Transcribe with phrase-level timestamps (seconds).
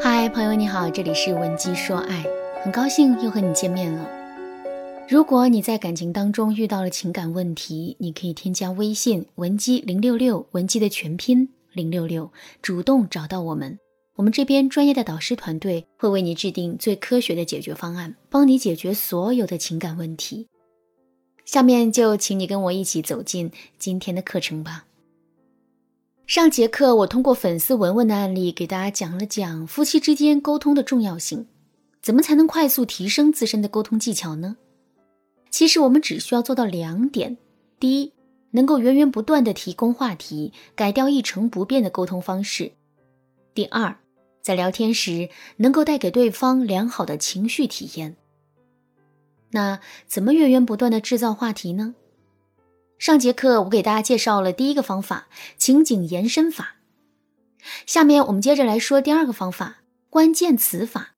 [0.00, 2.24] 嗨，朋友你好，这里是文姬说爱，
[2.62, 4.08] 很高兴又和你见面了。
[5.08, 12.30] 如果你在感情当中遇到了情感问题，你可以添加微信文姬零六六，文姬的全拼零六六，
[12.60, 13.78] 主动找到我们，
[14.16, 20.48] 我们这边专业的导师团队会为你制定最科学的解决方案，帮你解决所有的情感问题。
[21.44, 24.86] 下面就请你跟我一起走进今天的课程吧。
[26.26, 31.46] 上节课，我通过粉丝文文的案例给大家讲了讲夫妻之间沟通的重要性，
[32.00, 34.56] 怎么才能快速提升自身的沟通技巧呢？
[35.50, 37.36] 其实我们只需要做到两点：
[37.78, 38.10] 第一，
[38.52, 42.70] 能够源源不断的提供话题，改掉一成不变的沟通方式；
[43.52, 43.94] 第二，
[44.40, 45.28] 在聊天时
[45.58, 48.16] 能够带给对方良好的情绪体验。
[49.50, 51.94] 那怎么源源不断的制造话题呢？
[53.04, 56.76] 上节课我给大家介绍了第一个方法——情景延伸法。
[57.84, 61.10] 下面我们接着来说第二个方法——关键词法。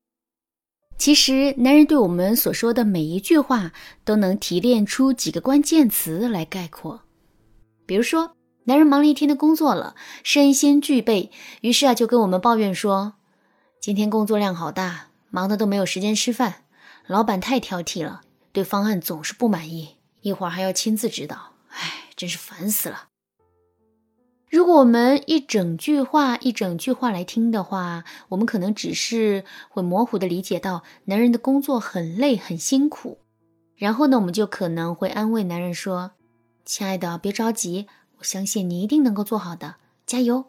[0.98, 3.70] 其实，男人对我们所说的每一句话
[4.04, 7.02] 都能提炼出几个关键词来概括。
[7.86, 8.32] 比如说，
[8.64, 13.12] 男人忙了一天的工作了，身心俱备，于是啊就跟我们抱怨说
[13.80, 16.64] ：“今天工作量好大，忙的都没有时间吃饭，
[17.06, 23.08] 老板太挑剔了，对方案总是不满意，一会儿还要亲自指导。”哎，真是烦死了！
[24.48, 33.18] 如果我们一整句话一整句话来听的话，我们可能只是会模糊的理解到男人的工作很累很辛苦，
[33.76, 36.12] 然后呢，我们就可能会安慰男人说
[36.64, 37.86] ：“亲爱的，别着急，
[38.18, 40.46] 我相信你一定能够做好的，加油。”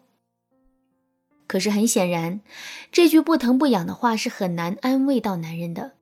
[1.46, 2.40] 可是很显然，
[2.90, 5.97] 这句不疼不痒的话是很难安慰到男人的。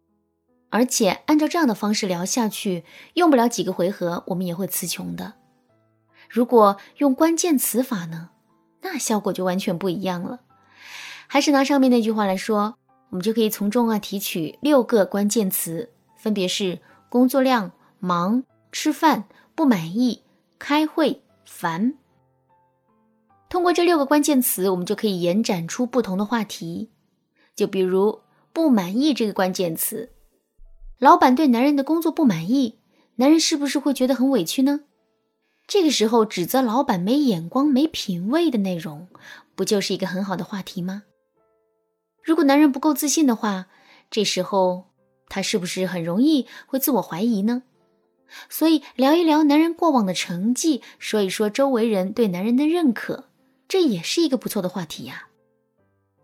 [0.77, 5.33] 而且按照这样的方式聊下去，用不了几个回合，我们也会词穷的。
[6.29, 8.29] 如果用关键词法呢，
[8.83, 10.41] 那效果就完全不一样了。
[11.29, 12.77] 还是拿上面那句话来说，
[13.09, 19.25] 我们就可以从中啊提取六个关键词，分别是工作量、忙、吃饭、
[19.55, 20.25] 不满意、
[20.59, 21.95] 开会、烦。
[23.49, 26.91] 通过这六个关键词，我们就可以延展出不同的话题。
[27.55, 28.21] 就比如
[28.53, 30.13] “不满意”这个关键词。
[30.99, 32.79] 老板对男人的工作不满意，
[33.17, 34.81] 男人是不是会觉得很委屈呢？
[35.67, 39.09] 这个时候指责老板没眼光、没品位的内容，
[39.55, 41.03] 不就是一个很好的话题吗？
[42.23, 43.67] 如果男人不够自信的话，
[44.11, 44.87] 这时候
[45.29, 47.65] 他是不是很容易会自我怀疑呢？
[48.49, 53.29] 所以聊一聊男人过往的成绩，说一说周围人对男人的认可，
[53.69, 55.29] 这也是一个不错的话题呀。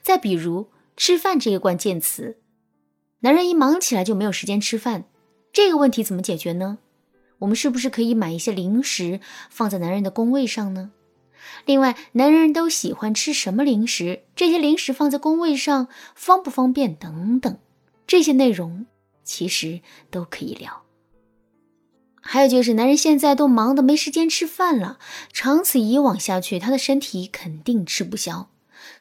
[0.00, 2.38] 再比如吃饭这个关键词。
[3.24, 5.04] 男人一忙起来就没有时间吃饭，
[5.52, 6.78] 这个问题怎么解决呢？
[7.38, 10.90] 我们是不是可以买一些零食放在男人的工位上呢？
[11.64, 14.24] 另外，男人都喜欢吃什么零食？
[14.34, 16.96] 这些零食放在工位上方不方便？
[16.96, 17.58] 等等，
[18.08, 18.86] 这些内容
[19.22, 19.80] 其实
[20.10, 20.82] 都可以聊。
[22.20, 24.98] 还有就是，男人现在都忙得没时间吃饭了，
[25.32, 28.50] 长此以往下去，他的身体肯定吃不消。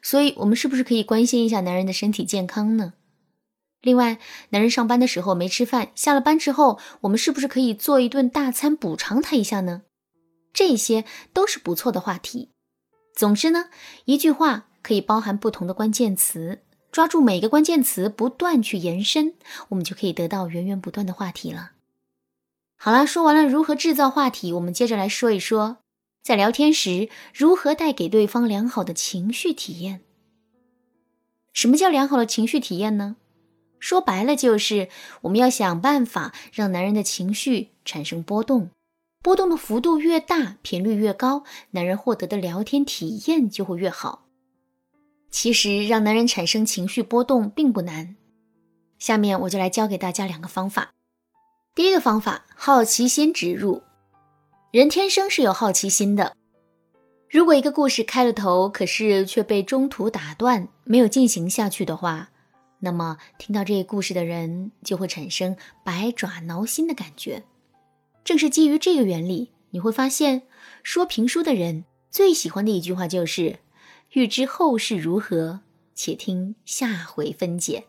[0.00, 2.94] 所以，我们是不是可以关心一下男人的身体健康呢？
[3.82, 4.18] 另外，
[4.50, 9.82] 男人上班的时候没吃饭，下了班之后，我们是不是可以做一顿大餐补偿他一下呢？
[10.52, 12.50] 这些都是不错的话题。
[13.14, 13.70] 总之呢，
[14.04, 16.60] 一句话可以包含不同的关键词，
[16.92, 19.34] 抓住每个关键词，不断去延伸，
[19.70, 21.72] 我们就可以得到源源不断的话题了。
[22.76, 25.78] 好了，说完了如何制造话题，我们接着来说一说，
[26.22, 30.02] 在聊天时如何带给对方良好的情绪体验。
[31.52, 33.16] 什么叫良好的情绪体验呢？
[33.82, 34.88] 说白了就是，
[35.22, 38.70] 我们要想办法让男人的情绪产生波动，
[39.24, 44.22] 波动的幅度越大，频率越高，男人获得的聊天体验就会越好。
[45.32, 48.14] 其实让男人产生情绪波动并不难，
[49.00, 50.92] 下面我就来教给大家两个方法。
[51.74, 53.82] 第一个方法，好奇心植入。
[54.70, 56.36] 人天生是有好奇心的，
[57.28, 62.28] 如果一个故事开了头，可是却被中途打断，没有进行下去的话。
[62.84, 67.44] 那么，听到这个故事的人就会产生百爪挠心的感觉。
[68.24, 70.42] 正是基于这个原理，你会发现，
[70.82, 73.60] 说评书的人最喜欢的一句话就是
[74.14, 75.60] “欲知后事如何，
[75.94, 77.84] 且听下回分解”。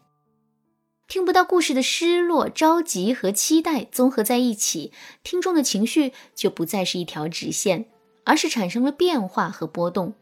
[1.10, 4.92] 听不到故事的失落、着急和期待综合在一起，
[5.24, 7.88] 听众的情绪就不再是一条直线，
[8.26, 10.14] 而是产生了变化和波动。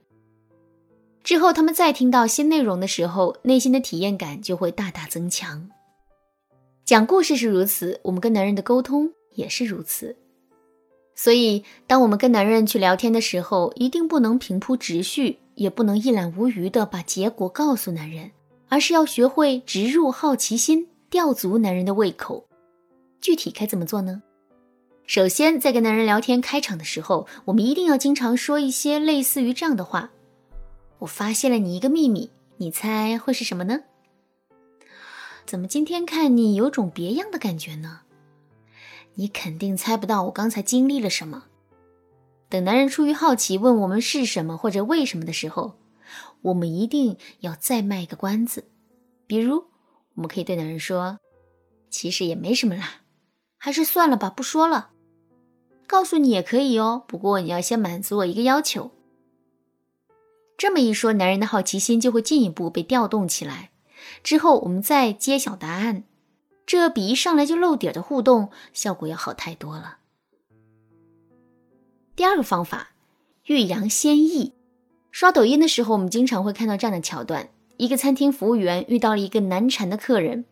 [1.23, 5.69] 之后，他们再听到新内容的时候，内心的体验感就会大大增强。
[6.83, 10.15] 讲故事是如此，我们跟男人的沟通也是如此。
[11.13, 18.31] 所以，当我们跟男人去聊天的时候，一定不能平铺直叙，也不能一览无余的把结果告诉男人，
[18.69, 22.45] 而是要学会植入好奇心，吊足男人的胃口。
[23.19, 24.23] 具体该怎么做呢？
[25.05, 30.09] 首先，在跟男人聊天开场的时候，我们一定要经常说一些类似于这样的话
[31.01, 33.81] ：“我发现了你一个秘密，你猜会是什么呢
[35.47, 38.01] ？”“怎么今天看你有种别样的感觉呢
[39.15, 41.45] ？”“你肯定猜不到我刚才经历了什么。”
[42.49, 45.79] 等男人出于好奇问我们是什么或者为什么的时候，
[46.41, 48.65] 我们一定要再卖一个关子。
[49.25, 49.65] 比如，
[50.13, 51.17] 我们可以对男人说
[51.89, 53.01] ：“其实也没什么啦，
[53.57, 54.91] 还是算了吧，不说了。
[55.87, 58.91] 告诉你也可以哦，不过你要先满足我一个要求。”
[60.61, 63.71] 这么一说，男人的好奇心就会进一步被调动起来。
[64.21, 66.03] 之后我们再揭晓答案，
[66.67, 69.97] 这比一上来就露底的互动效果要好太多了。
[72.15, 72.89] 第二个方法，
[73.47, 74.53] 欲扬先抑。
[75.09, 80.45] 刷抖音的时候，我们经常会看到这样的桥段：一个餐厅服务员遇到了一个难缠的客人，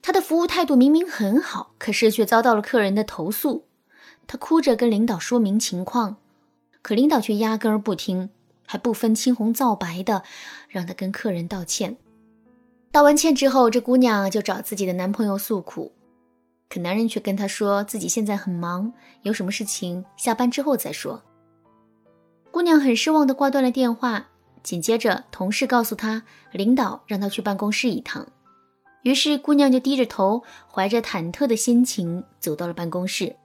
[0.00, 3.66] 他的服务态度明明很好，可是却遭到了客人的投诉。
[4.26, 6.16] 他哭着跟领导说明情况，
[6.80, 8.30] 可领导却压根儿不听，
[8.66, 10.22] 还不分青红皂白的
[10.68, 11.96] 让他跟客人道歉。
[12.92, 15.92] 道完歉之后，这姑娘就找自己的男朋友诉苦。
[16.68, 18.92] 可男人却跟她说自己现在很忙，
[19.22, 21.22] 有什么事情下班之后再说。
[22.50, 24.28] 姑娘很失望的挂断了电话。
[24.62, 28.26] 紧接着，同事告诉她，领导让她去办公室一趟。
[29.02, 33.36] 于是，姑娘就低着头，怀着忐忑的心情走到了办公室。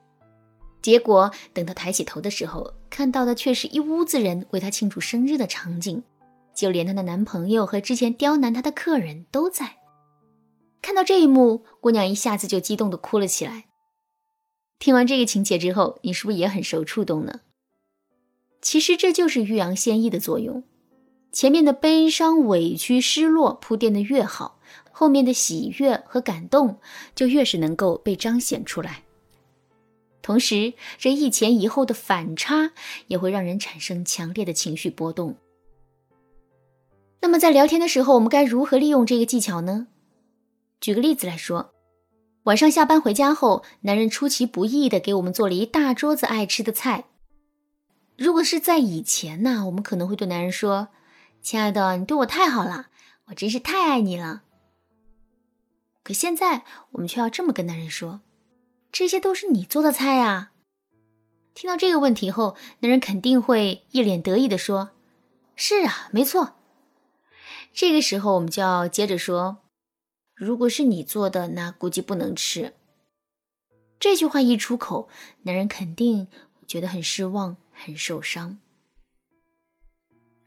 [0.81, 6.03] 结果，等她抬起头的时候，看到的却是一屋子人为她庆祝生日的场景，
[6.53, 9.77] 就连她的男朋友和之前刁难她的客人都在。
[10.81, 13.65] 看到这一幕，姑娘一下子就激动的哭了起来。
[14.77, 17.39] 听完这个情节之后，你是不是也很受触动呢？
[18.61, 20.63] 其实这就是欲扬先抑的作用。
[21.31, 24.59] 前面的悲伤、委屈、失落铺垫的越好，
[24.91, 26.77] 后面的喜悦和感动
[27.15, 29.03] 就越是能够被彰显出来。
[30.21, 32.71] 同时，这一前一后的反差
[33.07, 35.35] 也会让人产生强烈的情绪波动。
[37.21, 39.87] 那么，在聊天的时候，我们该如何利用这个技巧呢？
[40.79, 41.73] 举个例子来说，
[42.43, 47.05] 晚上下班回家后，男人出其不意的给我们做了一大桌子爱吃的菜。
[48.17, 50.87] 如果是在以前呢，我们可能会对男人说
[51.41, 52.87] ：“亲爱的，你对我太好了，
[53.25, 54.43] 我真是太爱你了。”
[56.03, 56.63] 可现在
[56.93, 58.21] 我们却要这么跟男人说
[58.91, 60.51] ：“这些都是你做的菜啊！”
[61.53, 64.91] 听到这个问题后，男人肯定会一脸得意的说
[65.55, 66.55] ：“是啊，没错。”
[67.73, 69.57] 这个时候，我们就要接着说。
[70.35, 72.73] 如果是你做的，那估计不能吃。
[73.99, 75.07] 这句话一出口，
[75.43, 76.27] 男人肯定
[76.65, 78.57] 觉得很失望、很受伤。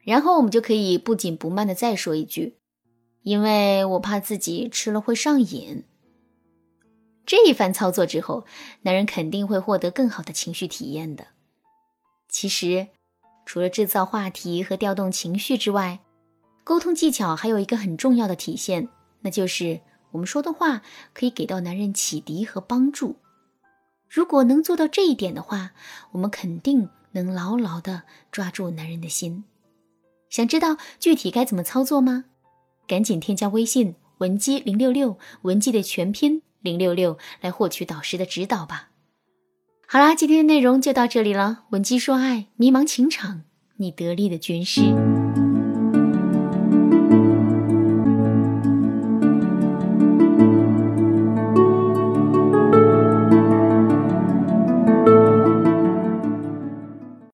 [0.03, 2.57] 然后我们就可以不紧不慢的再说一句
[3.23, 5.85] ：“因为我怕自己吃了会上瘾。”
[7.27, 8.45] 这一番操作之后，
[8.83, 11.27] 男人肯定会获得更好的情绪体验的。
[12.29, 12.89] 其实，
[13.47, 16.01] 除了制造话题和调动情绪之外，
[16.65, 18.89] 沟通技巧还有一个很重要的体现。
[19.21, 19.81] 那就是
[20.11, 20.83] 我们说的话
[21.15, 23.17] 可以给到男人启迪和帮助。
[24.09, 25.73] 如果能做到这一点的话，
[26.13, 29.45] 我们肯定能牢牢的抓住男人的心。
[30.29, 32.25] 想知道具体该怎么操作吗？
[32.87, 38.89] 赶紧添加微信文姬零六六，文姬的全拼零六六，来获取导师的指导吧。
[39.87, 41.65] 好啦，今天的内容就到这里了。
[41.71, 43.43] 闻鸡说爱，迷茫情场，
[43.77, 45.14] 你得力的军师。